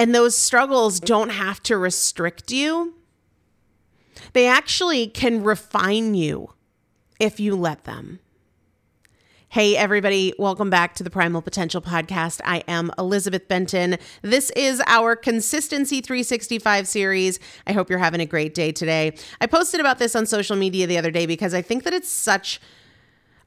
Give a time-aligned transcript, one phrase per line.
[0.00, 2.94] And those struggles don't have to restrict you,
[4.32, 6.54] they actually can refine you
[7.18, 8.18] if you let them.
[9.50, 12.40] Hey, everybody, welcome back to the Primal Potential Podcast.
[12.46, 13.98] I am Elizabeth Benton.
[14.22, 17.38] This is our Consistency 365 series.
[17.66, 19.12] I hope you're having a great day today.
[19.38, 22.08] I posted about this on social media the other day because I think that it's
[22.08, 22.58] such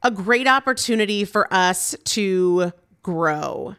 [0.03, 3.75] a great opportunity for us to grow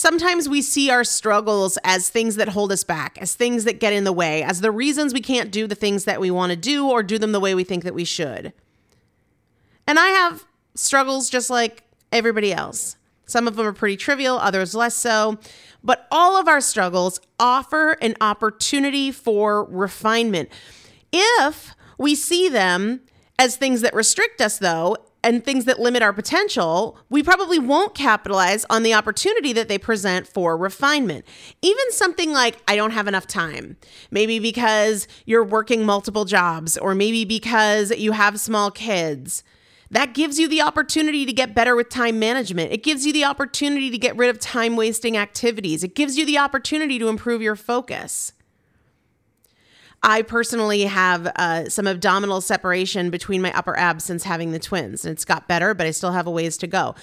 [0.00, 3.92] Sometimes we see our struggles as things that hold us back, as things that get
[3.92, 6.56] in the way, as the reasons we can't do the things that we want to
[6.56, 8.54] do or do them the way we think that we should.
[9.86, 11.82] And I have struggles just like
[12.12, 12.96] everybody else.
[13.26, 15.36] Some of them are pretty trivial, others less so.
[15.84, 20.48] But all of our struggles offer an opportunity for refinement.
[21.12, 23.02] If we see them
[23.38, 27.94] as things that restrict us, though, and things that limit our potential, we probably won't
[27.94, 31.24] capitalize on the opportunity that they present for refinement.
[31.62, 33.76] Even something like, I don't have enough time,
[34.10, 39.44] maybe because you're working multiple jobs, or maybe because you have small kids.
[39.90, 42.72] That gives you the opportunity to get better with time management.
[42.72, 45.82] It gives you the opportunity to get rid of time wasting activities.
[45.82, 48.32] It gives you the opportunity to improve your focus.
[50.02, 55.04] I personally have uh, some abdominal separation between my upper abs since having the twins,
[55.04, 56.94] and it's got better, but I still have a ways to go.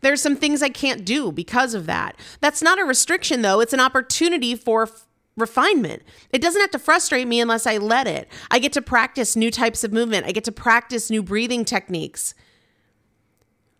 [0.00, 2.18] There's some things I can't do because of that.
[2.40, 5.06] That's not a restriction, though, it's an opportunity for f-
[5.36, 6.02] refinement.
[6.30, 8.28] It doesn't have to frustrate me unless I let it.
[8.50, 12.34] I get to practice new types of movement, I get to practice new breathing techniques.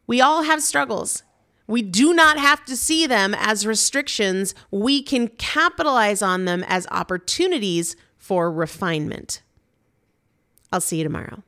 [0.07, 1.23] We all have struggles.
[1.67, 4.55] We do not have to see them as restrictions.
[4.71, 7.97] We can capitalize on them as opportunities
[8.27, 9.41] for refinement.
[10.73, 11.45] I'll see you tomorrow.